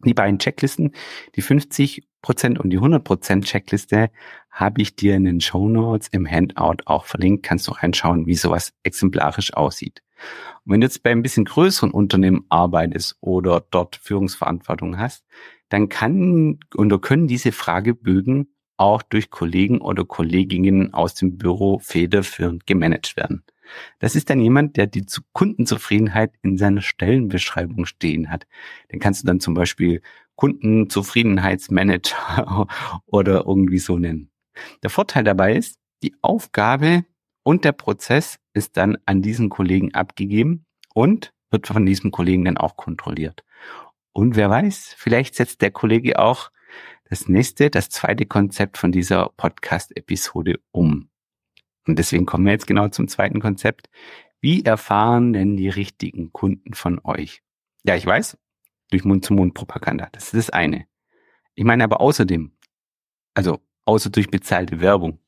Die 0.04 0.14
beiden 0.14 0.40
Checklisten, 0.40 0.90
die 1.36 1.42
50 1.42 2.02
und 2.58 2.70
die 2.70 2.78
100% 2.78 3.44
Checkliste 3.44 4.10
habe 4.50 4.80
ich 4.80 4.96
dir 4.96 5.16
in 5.16 5.24
den 5.24 5.40
Show 5.40 5.68
Notes 5.68 6.08
im 6.08 6.30
Handout 6.30 6.82
auch 6.84 7.04
verlinkt. 7.04 7.42
Kannst 7.44 7.66
du 7.66 7.72
reinschauen, 7.72 8.26
wie 8.26 8.34
sowas 8.34 8.72
exemplarisch 8.82 9.54
aussieht. 9.54 10.02
Und 10.64 10.72
wenn 10.72 10.80
du 10.80 10.86
jetzt 10.86 11.02
bei 11.02 11.10
ein 11.10 11.22
bisschen 11.22 11.44
größeren 11.44 11.90
Unternehmen 11.90 12.46
arbeitest 12.48 13.16
oder 13.20 13.64
dort 13.70 13.96
Führungsverantwortung 13.96 14.98
hast, 14.98 15.24
dann 15.68 15.88
kann 15.88 16.60
oder 16.76 16.98
können 16.98 17.26
diese 17.26 17.50
Fragebögen 17.50 18.54
auch 18.76 19.02
durch 19.02 19.30
Kollegen 19.30 19.80
oder 19.80 20.04
Kolleginnen 20.04 20.92
aus 20.94 21.14
dem 21.14 21.38
Büro 21.38 21.78
federführend 21.78 22.66
gemanagt 22.66 23.16
werden. 23.16 23.44
Das 23.98 24.16
ist 24.16 24.28
dann 24.28 24.40
jemand, 24.40 24.76
der 24.76 24.86
die 24.86 25.04
Kundenzufriedenheit 25.32 26.32
in 26.42 26.58
seiner 26.58 26.82
Stellenbeschreibung 26.82 27.86
stehen 27.86 28.30
hat. 28.30 28.46
Den 28.90 29.00
kannst 29.00 29.22
du 29.22 29.26
dann 29.26 29.40
zum 29.40 29.54
Beispiel 29.54 30.02
Kundenzufriedenheitsmanager 30.36 32.68
oder 33.06 33.44
irgendwie 33.46 33.78
so 33.78 33.98
nennen. 33.98 34.30
Der 34.82 34.90
Vorteil 34.90 35.24
dabei 35.24 35.56
ist, 35.56 35.78
die 36.02 36.14
Aufgabe 36.20 37.04
und 37.42 37.64
der 37.64 37.72
Prozess 37.72 38.38
ist 38.54 38.76
dann 38.76 38.98
an 39.06 39.22
diesen 39.22 39.48
Kollegen 39.48 39.94
abgegeben 39.94 40.66
und 40.94 41.32
wird 41.50 41.66
von 41.66 41.86
diesem 41.86 42.10
Kollegen 42.10 42.44
dann 42.44 42.56
auch 42.56 42.76
kontrolliert. 42.76 43.44
Und 44.12 44.36
wer 44.36 44.50
weiß, 44.50 44.94
vielleicht 44.96 45.34
setzt 45.34 45.62
der 45.62 45.70
Kollege 45.70 46.18
auch 46.18 46.50
das 47.08 47.28
nächste, 47.28 47.70
das 47.70 47.88
zweite 47.88 48.26
Konzept 48.26 48.78
von 48.78 48.92
dieser 48.92 49.30
Podcast-Episode 49.36 50.60
um. 50.70 51.10
Und 51.86 51.98
deswegen 51.98 52.26
kommen 52.26 52.46
wir 52.46 52.52
jetzt 52.52 52.66
genau 52.66 52.88
zum 52.88 53.08
zweiten 53.08 53.40
Konzept. 53.40 53.88
Wie 54.40 54.64
erfahren 54.64 55.32
denn 55.32 55.56
die 55.56 55.68
richtigen 55.68 56.32
Kunden 56.32 56.74
von 56.74 57.00
euch? 57.04 57.42
Ja, 57.84 57.96
ich 57.96 58.06
weiß, 58.06 58.38
durch 58.92 59.04
Mund-zu-Mund-Propaganda. 59.04 60.08
Das 60.12 60.24
ist 60.24 60.34
das 60.34 60.50
eine. 60.50 60.86
Ich 61.54 61.64
meine 61.64 61.84
aber 61.84 62.00
außerdem, 62.00 62.52
also 63.34 63.60
außer 63.84 64.10
durch 64.10 64.30
bezahlte 64.30 64.80
Werbung. 64.80 65.18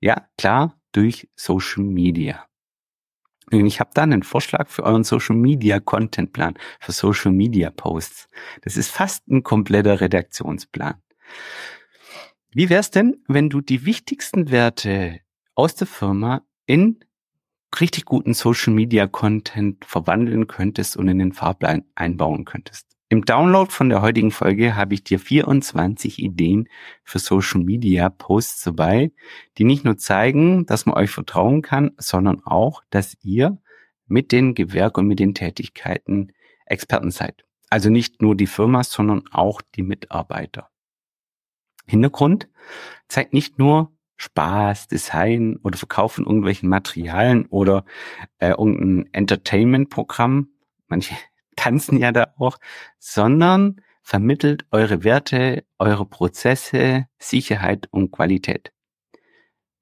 Ja, 0.00 0.28
klar, 0.38 0.80
durch 0.92 1.28
Social 1.36 1.84
Media. 1.84 2.46
Ich 3.50 3.78
habe 3.78 3.90
da 3.94 4.02
einen 4.02 4.24
Vorschlag 4.24 4.68
für 4.68 4.82
euren 4.82 5.04
Social 5.04 5.36
Media 5.36 5.78
Content 5.78 6.32
Plan, 6.32 6.54
für 6.80 6.92
Social 6.92 7.30
Media 7.30 7.70
Posts. 7.70 8.28
Das 8.62 8.76
ist 8.76 8.90
fast 8.90 9.28
ein 9.28 9.44
kompletter 9.44 10.00
Redaktionsplan. 10.00 11.00
Wie 12.50 12.68
wär's 12.70 12.90
denn, 12.90 13.22
wenn 13.28 13.50
du 13.50 13.60
die 13.60 13.84
wichtigsten 13.84 14.50
Werte 14.50 15.20
aus 15.54 15.74
der 15.76 15.86
Firma 15.86 16.42
in 16.66 17.04
richtig 17.80 18.04
guten 18.04 18.34
Social 18.34 18.72
Media 18.72 19.06
Content 19.06 19.84
verwandeln 19.84 20.46
könntest 20.46 20.96
und 20.96 21.08
in 21.08 21.18
den 21.18 21.32
Fahrplan 21.32 21.84
einbauen 21.94 22.44
könntest? 22.44 22.96
Im 23.08 23.24
Download 23.24 23.70
von 23.70 23.88
der 23.88 24.02
heutigen 24.02 24.32
Folge 24.32 24.74
habe 24.74 24.94
ich 24.94 25.04
dir 25.04 25.20
24 25.20 26.18
Ideen 26.18 26.68
für 27.04 27.20
Social 27.20 27.62
Media 27.62 28.08
Posts 28.08 28.64
dabei, 28.64 29.12
die 29.58 29.64
nicht 29.64 29.84
nur 29.84 29.96
zeigen, 29.96 30.66
dass 30.66 30.86
man 30.86 30.96
euch 30.96 31.10
vertrauen 31.10 31.62
kann, 31.62 31.92
sondern 31.98 32.42
auch, 32.44 32.82
dass 32.90 33.16
ihr 33.22 33.58
mit 34.08 34.32
den 34.32 34.54
Gewerk 34.54 34.98
und 34.98 35.06
mit 35.06 35.20
den 35.20 35.34
Tätigkeiten 35.34 36.32
Experten 36.64 37.12
seid. 37.12 37.44
Also 37.70 37.90
nicht 37.90 38.22
nur 38.22 38.34
die 38.34 38.48
Firma, 38.48 38.82
sondern 38.82 39.22
auch 39.30 39.62
die 39.62 39.82
Mitarbeiter. 39.82 40.70
Hintergrund 41.86 42.48
zeigt 43.06 43.32
nicht 43.32 43.58
nur 43.58 43.95
Spaß, 44.16 44.88
Design 44.88 45.58
oder 45.62 45.76
Verkauf 45.76 46.14
von 46.14 46.24
irgendwelchen 46.24 46.68
Materialien 46.68 47.46
oder 47.46 47.84
äh, 48.38 48.50
irgendein 48.50 49.12
Entertainment-Programm. 49.12 50.48
Manche 50.88 51.14
tanzen 51.56 51.98
ja 51.98 52.12
da 52.12 52.34
auch, 52.38 52.58
sondern 52.98 53.80
vermittelt 54.02 54.66
eure 54.70 55.04
Werte, 55.04 55.64
eure 55.78 56.06
Prozesse, 56.06 57.06
Sicherheit 57.18 57.88
und 57.90 58.12
Qualität. 58.12 58.72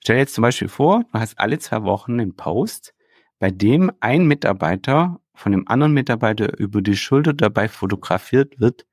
Stell 0.00 0.16
dir 0.16 0.20
jetzt 0.20 0.34
zum 0.34 0.42
Beispiel 0.42 0.68
vor, 0.68 1.04
du 1.12 1.18
hast 1.18 1.38
alle 1.38 1.58
zwei 1.58 1.82
Wochen 1.82 2.20
einen 2.20 2.36
Post, 2.36 2.94
bei 3.38 3.50
dem 3.50 3.92
ein 4.00 4.26
Mitarbeiter 4.26 5.20
von 5.34 5.52
dem 5.52 5.68
anderen 5.68 5.92
Mitarbeiter 5.92 6.58
über 6.58 6.80
die 6.80 6.96
Schulter 6.96 7.34
dabei 7.34 7.68
fotografiert 7.68 8.60
wird, 8.60 8.86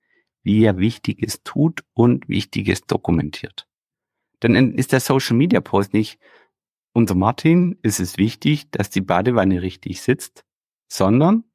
wie 0.44 0.64
er 0.64 0.78
Wichtiges 0.78 1.44
tut 1.44 1.84
und 1.94 2.28
Wichtiges 2.28 2.82
dokumentiert. 2.82 3.68
Dann 4.42 4.74
ist 4.74 4.92
der 4.92 5.00
Social 5.00 5.38
Media 5.38 5.62
Post 5.62 5.94
nicht, 5.94 6.20
unser 6.94 7.16
Martin 7.16 7.78
ist 7.84 8.00
es 8.00 8.18
wichtig, 8.18 8.70
dass 8.72 8.90
die 8.90 9.02
Badewanne 9.02 9.62
richtig 9.62 10.02
sitzt, 10.02 10.44
sondern 10.90 11.46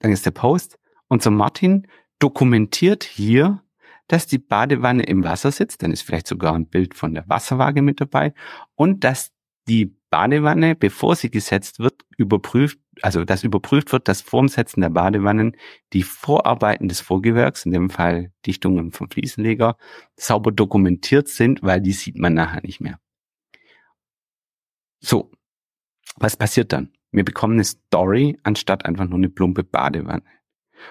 dann 0.00 0.12
ist 0.12 0.26
der 0.26 0.32
Post. 0.32 0.78
Unser 1.08 1.30
Martin 1.30 1.86
dokumentiert 2.18 3.04
hier, 3.04 3.62
dass 4.06 4.26
die 4.26 4.38
Badewanne 4.38 5.04
im 5.04 5.24
Wasser 5.24 5.50
sitzt. 5.50 5.82
Dann 5.82 5.92
ist 5.92 6.02
vielleicht 6.02 6.26
sogar 6.26 6.54
ein 6.54 6.66
Bild 6.66 6.94
von 6.94 7.14
der 7.14 7.26
Wasserwaage 7.28 7.80
mit 7.80 8.02
dabei. 8.02 8.34
Und 8.74 9.02
dass 9.04 9.32
die 9.66 9.96
Badewanne, 10.14 10.76
bevor 10.76 11.16
sie 11.16 11.28
gesetzt 11.28 11.80
wird, 11.80 12.04
überprüft, 12.16 12.78
also 13.02 13.24
dass 13.24 13.42
überprüft 13.42 13.90
wird, 13.90 14.06
dass 14.06 14.20
vorm 14.20 14.46
Setzen 14.46 14.80
der 14.80 14.90
Badewannen 14.90 15.56
die 15.92 16.04
Vorarbeiten 16.04 16.86
des 16.86 17.00
Vorgewerks, 17.00 17.66
in 17.66 17.72
dem 17.72 17.90
Fall 17.90 18.30
Dichtungen 18.46 18.92
vom 18.92 19.10
Fliesenleger, 19.10 19.76
sauber 20.14 20.52
dokumentiert 20.52 21.26
sind, 21.26 21.64
weil 21.64 21.80
die 21.80 21.90
sieht 21.90 22.16
man 22.16 22.32
nachher 22.32 22.62
nicht 22.62 22.80
mehr. 22.80 23.00
So, 25.00 25.32
was 26.14 26.36
passiert 26.36 26.72
dann? 26.72 26.92
Wir 27.10 27.24
bekommen 27.24 27.54
eine 27.54 27.64
Story 27.64 28.38
anstatt 28.44 28.84
einfach 28.84 29.06
nur 29.06 29.18
eine 29.18 29.30
plumpe 29.30 29.64
Badewanne. 29.64 30.22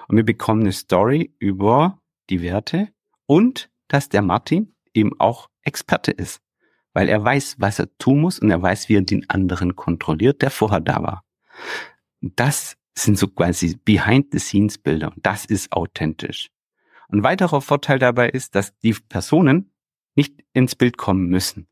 Und 0.10 0.18
wir 0.18 0.26
bekommen 0.26 0.64
eine 0.64 0.74
Story 0.74 1.34
über 1.40 2.02
die 2.30 2.42
Werte 2.42 2.90
und 3.26 3.72
dass 3.88 4.10
der 4.10 4.22
Martin 4.22 4.76
eben 4.94 5.18
auch 5.18 5.50
Experte 5.62 6.12
ist. 6.12 6.43
Weil 6.94 7.10
er 7.10 7.24
weiß, 7.24 7.56
was 7.60 7.80
er 7.80 7.96
tun 7.98 8.22
muss 8.22 8.40
und 8.40 8.52
er 8.52 8.62
weiß, 8.62 8.90
wie 8.90 8.98
er 8.98 9.02
den 9.02 9.30
anderen 9.30 9.76
kontrolliert, 9.76 10.42
der 10.42 10.52
vorher 10.52 10.80
da 10.80 11.02
war. 11.02 11.24
Das 12.22 12.78
sind 12.96 13.18
so 13.18 13.28
quasi 13.28 13.78
Behind-the-Scenes-Bilder 13.84 15.12
und 15.16 15.26
das 15.26 15.46
ist 15.46 15.72
authentisch. 15.74 16.50
Ein 17.10 17.24
weiterer 17.24 17.62
Vorteil 17.62 18.00
dabei 18.00 18.30
ist, 18.30 18.56
dass 18.56 18.78
die 18.80 18.94
Personen 18.94 19.72
nicht 20.16 20.44
ins 20.54 20.76
Bild 20.76 20.98
kommen 20.98 21.28
müssen, 21.28 21.68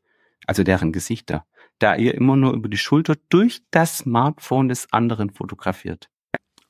also 0.46 0.62
deren 0.62 0.92
Gesichter, 0.92 1.46
da 1.78 1.96
ihr 1.96 2.14
immer 2.14 2.36
nur 2.36 2.52
über 2.52 2.68
die 2.68 2.78
Schulter 2.78 3.16
durch 3.28 3.62
das 3.70 3.98
Smartphone 3.98 4.68
des 4.68 4.92
anderen 4.92 5.30
fotografiert. 5.30 6.10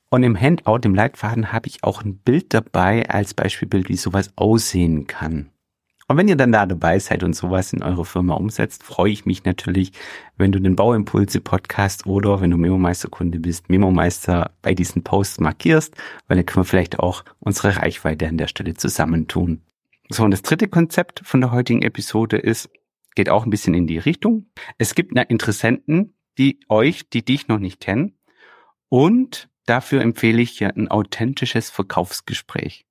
Und 0.09 0.23
im 0.23 0.39
Handout, 0.39 0.81
im 0.83 0.93
Leitfaden, 0.93 1.51
habe 1.51 1.67
ich 1.67 1.83
auch 1.83 2.03
ein 2.03 2.19
Bild 2.19 2.53
dabei 2.53 3.09
als 3.09 3.33
Beispielbild, 3.33 3.89
wie 3.89 3.97
sowas 3.97 4.31
aussehen 4.35 5.07
kann. 5.07 5.49
Und 6.07 6.17
wenn 6.17 6.27
ihr 6.27 6.35
dann 6.35 6.51
da 6.51 6.65
dabei 6.65 6.99
seid 6.99 7.23
und 7.23 7.33
sowas 7.33 7.71
in 7.73 7.81
eurer 7.81 8.05
Firma 8.05 8.35
umsetzt, 8.35 8.83
freue 8.83 9.11
ich 9.11 9.25
mich 9.25 9.45
natürlich, 9.45 9.91
wenn 10.37 10.51
du 10.51 10.59
den 10.59 10.75
Bauimpulse 10.75 11.39
Podcast 11.39 12.05
oder 12.05 12.41
wenn 12.41 12.51
du 12.51 12.57
Memo-Meister-Kunde 12.57 13.39
bist, 13.39 13.69
Memo-Meister 13.69 14.51
bei 14.61 14.73
diesen 14.73 15.03
Posts 15.03 15.39
markierst, 15.39 15.95
weil 16.27 16.37
dann 16.37 16.45
können 16.45 16.65
wir 16.65 16.69
vielleicht 16.69 16.99
auch 16.99 17.23
unsere 17.39 17.77
Reichweite 17.77 18.27
an 18.27 18.37
der 18.37 18.47
Stelle 18.47 18.73
zusammentun. 18.73 19.61
So, 20.09 20.23
und 20.23 20.31
das 20.31 20.41
dritte 20.41 20.67
Konzept 20.67 21.21
von 21.23 21.41
der 21.41 21.51
heutigen 21.51 21.81
Episode 21.81 22.37
ist, 22.37 22.69
geht 23.15 23.29
auch 23.29 23.45
ein 23.45 23.49
bisschen 23.49 23.73
in 23.73 23.87
die 23.87 23.97
Richtung. 23.97 24.47
Es 24.77 24.95
gibt 24.95 25.17
Interessenten, 25.17 26.13
die 26.37 26.59
euch, 26.67 27.09
die 27.09 27.23
dich 27.23 27.47
noch 27.47 27.59
nicht 27.59 27.79
kennen. 27.79 28.17
Und 28.89 29.49
dafür 29.65 30.01
empfehle 30.01 30.41
ich 30.41 30.59
ja 30.59 30.69
ein 30.69 30.89
authentisches 30.89 31.69
Verkaufsgespräch. 31.69 32.85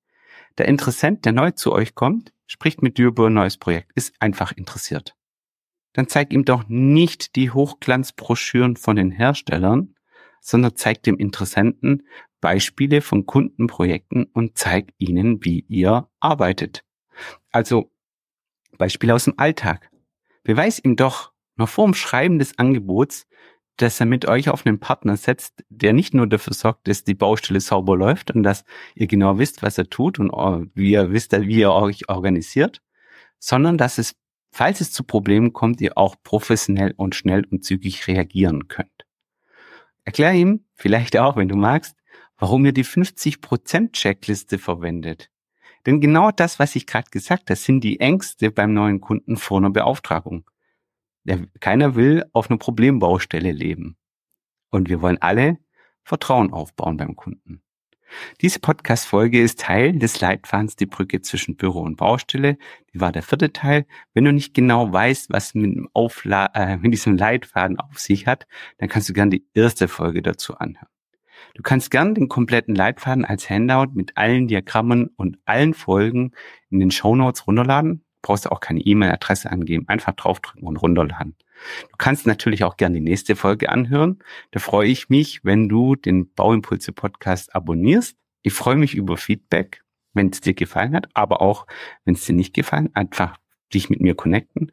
Der 0.58 0.66
Interessent, 0.66 1.24
der 1.24 1.32
neu 1.32 1.50
zu 1.52 1.72
euch 1.72 1.94
kommt, 1.94 2.32
spricht 2.46 2.82
mit 2.82 2.98
dir 2.98 3.06
über 3.06 3.26
ein 3.26 3.34
neues 3.34 3.56
Projekt, 3.56 3.92
ist 3.94 4.14
einfach 4.20 4.52
interessiert. 4.52 5.16
Dann 5.94 6.08
zeig 6.08 6.32
ihm 6.32 6.44
doch 6.44 6.64
nicht 6.68 7.36
die 7.36 7.50
Hochglanzbroschüren 7.50 8.76
von 8.76 8.96
den 8.96 9.10
Herstellern, 9.10 9.94
sondern 10.40 10.76
zeig 10.76 11.02
dem 11.02 11.16
Interessenten 11.18 12.06
Beispiele 12.40 13.00
von 13.00 13.24
Kundenprojekten 13.24 14.24
und 14.24 14.58
zeig 14.58 14.92
ihnen, 14.98 15.44
wie 15.44 15.60
ihr 15.68 16.08
arbeitet. 16.20 16.84
Also 17.50 17.92
Beispiele 18.76 19.14
aus 19.14 19.24
dem 19.24 19.38
Alltag. 19.38 19.90
Beweis 20.42 20.80
ihm 20.80 20.96
doch 20.96 21.32
noch 21.56 21.68
vor 21.68 21.84
dem 21.86 21.94
Schreiben 21.94 22.38
des 22.38 22.58
Angebots, 22.58 23.28
dass 23.76 24.00
er 24.00 24.06
mit 24.06 24.26
euch 24.26 24.48
auf 24.48 24.66
einen 24.66 24.80
Partner 24.80 25.16
setzt, 25.16 25.64
der 25.68 25.92
nicht 25.92 26.14
nur 26.14 26.26
dafür 26.26 26.54
sorgt, 26.54 26.88
dass 26.88 27.04
die 27.04 27.14
Baustelle 27.14 27.60
sauber 27.60 27.96
läuft 27.96 28.30
und 28.30 28.42
dass 28.42 28.64
ihr 28.94 29.06
genau 29.06 29.38
wisst, 29.38 29.62
was 29.62 29.78
er 29.78 29.88
tut 29.88 30.18
und 30.18 30.30
wie 30.74 30.92
ihr 30.92 31.10
wisst, 31.10 31.32
wie 31.32 31.60
ihr 31.60 31.72
euch 31.72 32.08
organisiert, 32.08 32.82
sondern 33.38 33.78
dass 33.78 33.98
es, 33.98 34.14
falls 34.50 34.80
es 34.80 34.92
zu 34.92 35.04
Problemen 35.04 35.52
kommt, 35.52 35.80
ihr 35.80 35.96
auch 35.96 36.16
professionell 36.22 36.92
und 36.96 37.14
schnell 37.14 37.44
und 37.50 37.64
zügig 37.64 38.06
reagieren 38.06 38.68
könnt. 38.68 39.06
Erklär 40.04 40.32
ihm, 40.32 40.64
vielleicht 40.74 41.16
auch, 41.16 41.36
wenn 41.36 41.48
du 41.48 41.56
magst, 41.56 41.96
warum 42.36 42.64
ihr 42.64 42.72
die 42.72 42.84
50% 42.84 43.92
Checkliste 43.92 44.58
verwendet. 44.58 45.30
Denn 45.86 46.00
genau 46.00 46.30
das, 46.30 46.58
was 46.58 46.76
ich 46.76 46.86
gerade 46.86 47.10
gesagt 47.10 47.50
habe, 47.50 47.56
sind 47.56 47.82
die 47.82 48.00
Ängste 48.00 48.50
beim 48.50 48.72
neuen 48.74 49.00
Kunden 49.00 49.36
vor 49.36 49.58
einer 49.58 49.70
Beauftragung. 49.70 50.44
Der, 51.24 51.46
keiner 51.60 51.94
will 51.94 52.24
auf 52.32 52.50
einer 52.50 52.58
Problembaustelle 52.58 53.52
leben. 53.52 53.96
Und 54.70 54.88
wir 54.88 55.02
wollen 55.02 55.18
alle 55.20 55.58
Vertrauen 56.02 56.52
aufbauen 56.52 56.96
beim 56.96 57.14
Kunden. 57.16 57.62
Diese 58.40 58.60
Podcast-Folge 58.60 59.40
ist 59.40 59.60
Teil 59.60 59.98
des 59.98 60.20
Leitfadens 60.20 60.76
Die 60.76 60.86
Brücke 60.86 61.22
zwischen 61.22 61.56
Büro 61.56 61.80
und 61.80 61.96
Baustelle. 61.96 62.58
Die 62.92 63.00
war 63.00 63.12
der 63.12 63.22
vierte 63.22 63.52
Teil. 63.52 63.86
Wenn 64.14 64.24
du 64.24 64.32
nicht 64.32 64.54
genau 64.54 64.92
weißt, 64.92 65.30
was 65.30 65.54
mit, 65.54 65.78
äh, 65.94 66.76
mit 66.76 66.92
diesem 66.92 67.16
Leitfaden 67.16 67.78
auf 67.78 67.98
sich 67.98 68.26
hat, 68.26 68.46
dann 68.78 68.88
kannst 68.88 69.08
du 69.08 69.12
gerne 69.12 69.30
die 69.30 69.46
erste 69.54 69.88
Folge 69.88 70.22
dazu 70.22 70.56
anhören. 70.56 70.88
Du 71.54 71.62
kannst 71.62 71.90
gern 71.90 72.14
den 72.14 72.28
kompletten 72.28 72.74
Leitfaden 72.74 73.24
als 73.24 73.48
Handout 73.50 73.92
mit 73.94 74.16
allen 74.16 74.48
Diagrammen 74.48 75.08
und 75.16 75.38
allen 75.44 75.74
Folgen 75.74 76.32
in 76.70 76.80
den 76.80 76.90
Show 76.90 77.14
Notes 77.16 77.46
runterladen. 77.46 78.04
Du 78.22 78.28
brauchst 78.28 78.50
auch 78.50 78.60
keine 78.60 78.80
E-Mail-Adresse 78.80 79.50
angeben, 79.50 79.88
einfach 79.88 80.12
draufdrücken 80.12 80.66
und 80.66 80.76
runterladen. 80.76 81.34
Du 81.90 81.96
kannst 81.98 82.26
natürlich 82.26 82.64
auch 82.64 82.76
gern 82.76 82.94
die 82.94 83.00
nächste 83.00 83.36
Folge 83.36 83.68
anhören. 83.68 84.20
Da 84.52 84.60
freue 84.60 84.88
ich 84.88 85.08
mich, 85.08 85.44
wenn 85.44 85.68
du 85.68 85.96
den 85.96 86.32
Bauimpulse 86.32 86.92
Podcast 86.92 87.54
abonnierst. 87.54 88.16
Ich 88.42 88.52
freue 88.52 88.76
mich 88.76 88.94
über 88.94 89.16
Feedback, 89.16 89.82
wenn 90.14 90.30
es 90.30 90.40
dir 90.40 90.54
gefallen 90.54 90.94
hat, 90.94 91.08
aber 91.14 91.40
auch 91.42 91.66
wenn 92.04 92.14
es 92.14 92.24
dir 92.24 92.34
nicht 92.34 92.54
gefallen, 92.54 92.90
einfach 92.94 93.38
dich 93.72 93.90
mit 93.90 94.00
mir 94.00 94.14
connecten. 94.14 94.72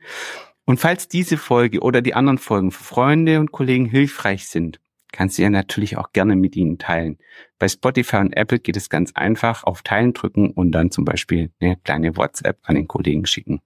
Und 0.66 0.80
falls 0.80 1.08
diese 1.08 1.38
Folge 1.38 1.80
oder 1.80 2.02
die 2.02 2.14
anderen 2.14 2.38
Folgen 2.38 2.72
für 2.72 2.84
Freunde 2.84 3.40
und 3.40 3.52
Kollegen 3.52 3.86
hilfreich 3.86 4.48
sind, 4.48 4.80
kannst 5.12 5.38
du 5.38 5.42
ja 5.42 5.50
natürlich 5.50 5.98
auch 5.98 6.12
gerne 6.14 6.36
mit 6.36 6.56
ihnen 6.56 6.78
teilen. 6.78 7.18
Bei 7.58 7.68
Spotify 7.68 8.18
und 8.18 8.34
Apple 8.34 8.60
geht 8.60 8.78
es 8.78 8.90
ganz 8.90 9.12
einfach 9.14 9.64
auf 9.64 9.82
Teilen 9.82 10.14
drücken 10.14 10.52
und 10.52 10.72
dann 10.72 10.92
zum 10.92 11.06
Beispiel 11.06 11.52
eine 11.60 11.78
kleine 11.78 12.16
WhatsApp 12.16 12.60
an 12.64 12.76
den 12.76 12.88
Kollegen 12.88 13.26
schicken. 13.26 13.62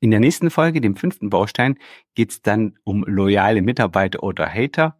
In 0.00 0.10
der 0.10 0.20
nächsten 0.20 0.50
Folge, 0.50 0.80
dem 0.80 0.96
fünften 0.96 1.30
Baustein, 1.30 1.78
geht 2.14 2.30
es 2.30 2.42
dann 2.42 2.78
um 2.84 3.04
loyale 3.04 3.62
Mitarbeiter 3.62 4.22
oder 4.22 4.48
Hater 4.48 4.98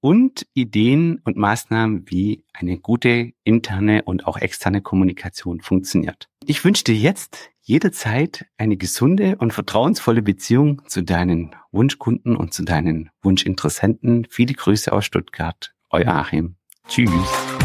und 0.00 0.46
Ideen 0.54 1.20
und 1.24 1.36
Maßnahmen, 1.36 2.04
wie 2.08 2.44
eine 2.52 2.78
gute 2.78 3.32
interne 3.44 4.02
und 4.02 4.26
auch 4.26 4.36
externe 4.36 4.80
Kommunikation 4.80 5.60
funktioniert. 5.60 6.28
Ich 6.46 6.64
wünsche 6.64 6.84
dir 6.84 6.94
jetzt 6.94 7.50
jederzeit 7.68 8.46
eine 8.56 8.78
gesunde 8.78 9.36
und 9.36 9.52
vertrauensvolle 9.52 10.22
Beziehung 10.22 10.80
zu 10.86 11.02
deinen 11.02 11.54
Wunschkunden 11.70 12.34
und 12.34 12.54
zu 12.54 12.64
deinen 12.64 13.10
Wunschinteressenten. 13.22 14.26
Viele 14.30 14.54
Grüße 14.54 14.90
aus 14.90 15.04
Stuttgart. 15.04 15.74
Euer 15.90 16.14
Achim. 16.14 16.56
Tschüss. 16.88 17.57